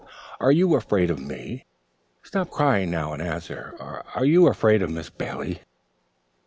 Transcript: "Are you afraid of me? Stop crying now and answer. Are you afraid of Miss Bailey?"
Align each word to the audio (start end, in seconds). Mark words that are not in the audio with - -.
"Are 0.39 0.51
you 0.51 0.73
afraid 0.75 1.11
of 1.11 1.19
me? 1.19 1.63
Stop 2.23 2.49
crying 2.49 2.89
now 2.89 3.13
and 3.13 3.21
answer. 3.21 3.75
Are 4.15 4.25
you 4.25 4.47
afraid 4.47 4.81
of 4.81 4.89
Miss 4.89 5.11
Bailey?" 5.11 5.61